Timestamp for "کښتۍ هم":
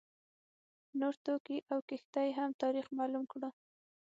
1.89-2.51